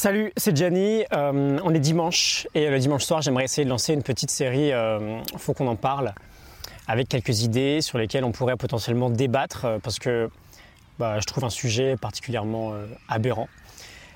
[0.00, 1.02] Salut, c'est Gianni.
[1.12, 4.70] Euh, on est dimanche et le dimanche soir, j'aimerais essayer de lancer une petite série.
[4.70, 6.14] Euh, faut qu'on en parle
[6.86, 10.30] avec quelques idées sur lesquelles on pourrait potentiellement débattre euh, parce que
[11.00, 13.48] bah, je trouve un sujet particulièrement euh, aberrant.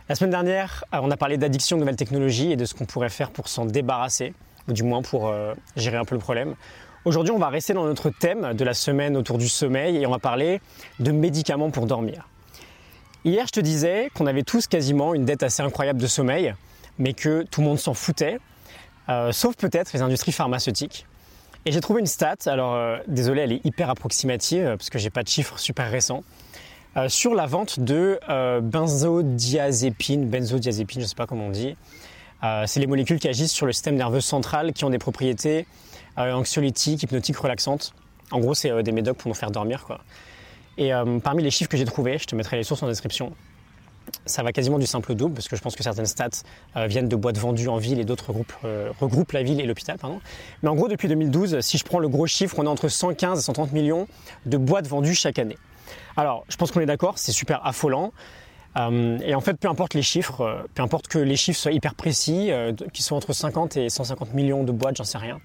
[0.09, 3.11] La semaine dernière, on a parlé d'addiction aux nouvelles technologies et de ce qu'on pourrait
[3.11, 4.35] faire pour s'en débarrasser,
[4.69, 5.35] ou du moins pour
[5.75, 6.55] gérer un peu le problème.
[7.05, 10.11] Aujourd'hui, on va rester dans notre thème de la semaine autour du sommeil et on
[10.13, 10.61] va parler
[11.01, 12.29] de médicaments pour dormir.
[13.25, 16.57] Hier, je te disais qu'on avait tous quasiment une dette assez incroyable de sommeil,
[16.99, 18.41] mais que tout le monde s'en foutait,
[19.09, 21.07] euh, sauf peut-être les industries pharmaceutiques.
[21.65, 25.11] Et j'ai trouvé une stat, alors euh, désolé, elle est hyper approximative parce que j'ai
[25.11, 26.25] pas de chiffres super récents,
[26.97, 28.19] euh, sur la vente de
[28.61, 31.77] benzodiazépine, benzodiazépine, je sais pas comment on dit.
[32.67, 35.69] c'est les molécules qui agissent sur le système nerveux central qui ont des propriétés
[36.17, 37.95] anxiolytiques, hypnotiques, relaxantes.
[38.33, 40.01] En gros, c'est des médocs pour nous faire dormir, quoi.
[40.79, 43.33] Et euh, parmi les chiffres que j'ai trouvés, je te mettrai les sources en description,
[44.27, 46.29] ça va quasiment du simple au double, parce que je pense que certaines stats
[46.77, 49.67] euh, viennent de boîtes vendues en ville et d'autres regroupent, euh, regroupent la ville et
[49.67, 49.97] l'hôpital.
[50.63, 53.39] Mais en gros, depuis 2012, si je prends le gros chiffre, on est entre 115
[53.39, 54.09] et 130 millions
[54.47, 55.59] de boîtes vendues chaque année.
[56.17, 58.13] Alors, je pense qu'on est d'accord, c'est super affolant.
[58.77, 62.51] et en fait, peu importe les chiffres, peu importe que les chiffres soient hyper précis,
[62.93, 65.41] qu'ils soient entre 50 et 150 millions de boîtes, j'en sais rien.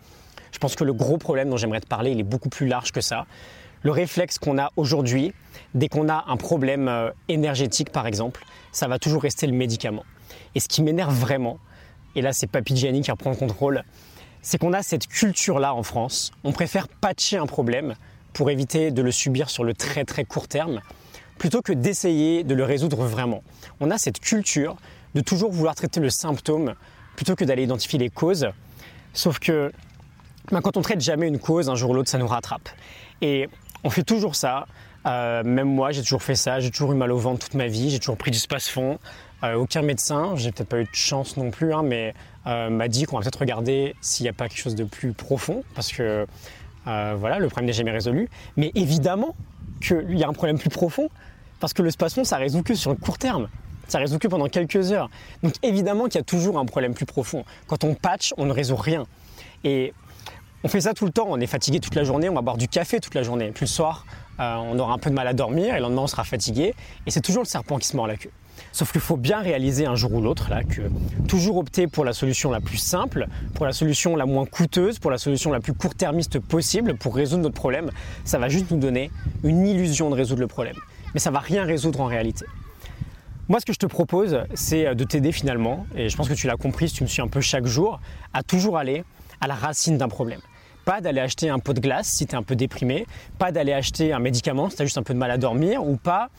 [0.52, 2.92] Je pense que le gros problème dont j'aimerais te parler, il est beaucoup plus large
[2.92, 3.26] que ça
[3.88, 5.32] le réflexe qu'on a aujourd'hui,
[5.74, 10.04] dès qu'on a un problème euh, énergétique par exemple, ça va toujours rester le médicament.
[10.56, 11.58] Et ce qui m'énerve vraiment,
[12.14, 13.86] et là c'est Papy Gianni qui reprend le contrôle,
[14.42, 16.32] c'est qu'on a cette culture-là en France.
[16.44, 17.96] On préfère patcher un problème
[18.34, 20.82] pour éviter de le subir sur le très très court terme,
[21.38, 23.42] plutôt que d'essayer de le résoudre vraiment.
[23.80, 24.76] On a cette culture
[25.16, 26.74] de toujours vouloir traiter le symptôme
[27.16, 28.50] plutôt que d'aller identifier les causes.
[29.14, 29.72] Sauf que
[30.52, 32.70] ben, quand on traite jamais une cause, un jour ou l'autre, ça nous rattrape.
[33.84, 34.68] On fait toujours ça.
[35.06, 36.60] Euh, même moi, j'ai toujours fait ça.
[36.60, 37.90] J'ai toujours eu mal au ventre toute ma vie.
[37.90, 39.00] J'ai toujours pris du space-fond.
[39.44, 42.16] Euh, aucun médecin, j'ai peut-être pas eu de chance non plus, hein, mais
[42.48, 45.14] euh, m'a dit qu'on va peut-être regarder s'il n'y a pas quelque chose de plus
[45.14, 46.26] profond, parce que
[46.86, 48.30] voilà, le problème n'est jamais résolu.
[48.56, 49.36] Mais évidemment
[49.82, 51.10] qu'il y a un problème plus profond,
[51.60, 53.50] parce que le space-fond, ça résout que sur le court terme.
[53.88, 55.10] Ça résout que pendant quelques heures.
[55.44, 57.46] Donc évidemment qu'il y a toujours un problème plus profond.
[57.68, 59.06] Quand on patch, on ne résout rien.
[59.64, 59.94] Et
[60.64, 62.58] on fait ça tout le temps, on est fatigué toute la journée, on va boire
[62.58, 63.52] du café toute la journée.
[63.54, 64.06] Puis le soir,
[64.40, 66.74] euh, on aura un peu de mal à dormir et le lendemain on sera fatigué.
[67.06, 68.32] Et c'est toujours le serpent qui se mord la queue.
[68.72, 70.82] Sauf qu'il faut bien réaliser un jour ou l'autre là que
[71.28, 75.12] toujours opter pour la solution la plus simple, pour la solution la moins coûteuse, pour
[75.12, 77.92] la solution la plus court-termiste possible pour résoudre notre problème,
[78.26, 79.12] ça va juste nous donner
[79.44, 80.78] une illusion de résoudre le problème.
[81.14, 82.46] Mais ça va rien résoudre en réalité.
[83.48, 86.48] Moi, ce que je te propose, c'est de t'aider finalement, et je pense que tu
[86.48, 88.02] l'as compris si tu me suis un peu chaque jour,
[88.34, 89.06] à toujours aller
[89.42, 90.42] à la racine d'un problème.
[90.86, 93.06] Pas d'aller acheter un pot de glace si tu es un peu déprimé,
[93.38, 95.86] pas d'aller acheter un médicament si tu as juste un peu de mal à dormir,
[95.86, 96.30] ou pas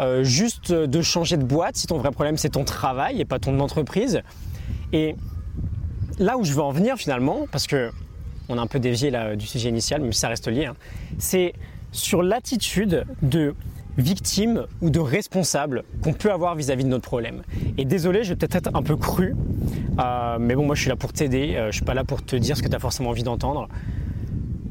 [0.00, 3.38] euh, juste de changer de boîte si ton vrai problème c'est ton travail et pas
[3.38, 4.22] ton entreprise.
[4.92, 5.14] Et
[6.18, 7.90] là où je veux en venir finalement, parce que
[8.48, 10.76] on a un peu dévié là, du sujet initial, mais ça reste lié, hein,
[11.18, 11.52] c'est
[11.92, 13.54] sur l'attitude de
[13.98, 17.42] victime ou de responsable qu'on peut avoir vis-à-vis de notre problème.
[17.76, 19.34] Et désolé, je vais peut-être être un peu cru,
[19.98, 22.24] euh, mais bon, moi je suis là pour t'aider, euh, je suis pas là pour
[22.24, 23.68] te dire ce que tu as forcément envie d'entendre.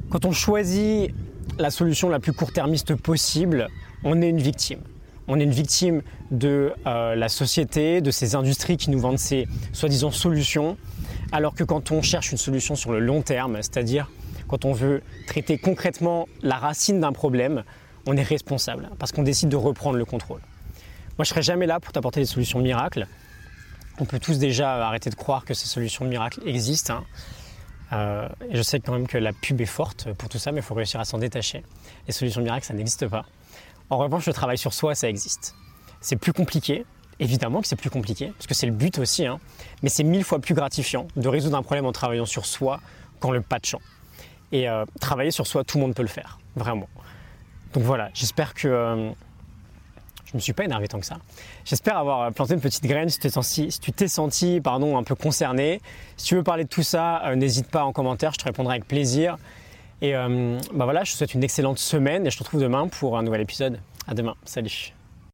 [0.10, 1.14] Quand on choisit
[1.60, 3.68] la solution la plus court-termiste possible,
[4.04, 4.80] on est une victime.
[5.28, 6.02] On est une victime
[6.32, 10.78] de euh, la société, de ces industries qui nous vendent ces soi-disant solutions,
[11.34, 14.10] alors que quand on cherche une solution sur le long terme, c'est-à-dire
[14.48, 17.64] quand on veut traiter concrètement la racine d'un problème,
[18.08, 20.42] on est responsable parce qu'on décide de reprendre le contrôle.
[21.18, 23.08] Moi, je serai jamais là pour t'apporter des solutions miracles.
[24.00, 26.94] On peut tous déjà arrêter de croire que ces solutions miracles existent.
[26.94, 27.04] Hein.
[27.94, 30.60] Euh, et je sais quand même que la pub est forte pour tout ça, mais
[30.60, 31.64] il faut réussir à s'en détacher.
[32.06, 33.26] Les solutions miracles, ça n'existe pas.
[33.90, 35.56] En revanche, le travail sur soi, ça existe.
[36.02, 36.86] C'est plus compliqué,
[37.20, 39.40] évidemment que c'est plus compliqué, parce que c'est le but aussi, hein.
[39.82, 42.80] mais c'est mille fois plus gratifiant de résoudre un problème en travaillant sur soi
[43.20, 43.80] qu'en le patchant.
[44.52, 46.88] Et euh, travailler sur soi, tout le monde peut le faire, vraiment.
[47.78, 48.68] Donc voilà, j'espère que.
[48.68, 49.10] Euh,
[50.26, 51.20] je ne me suis pas énervé tant que ça.
[51.64, 54.98] J'espère avoir planté une petite graine si tu t'es senti, si tu t'es senti pardon,
[54.98, 55.80] un peu concerné.
[56.18, 58.74] Si tu veux parler de tout ça, euh, n'hésite pas en commentaire, je te répondrai
[58.78, 59.38] avec plaisir.
[60.02, 62.88] Et euh, bah voilà, je te souhaite une excellente semaine et je te retrouve demain
[62.88, 63.80] pour un nouvel épisode.
[64.08, 64.97] À demain, salut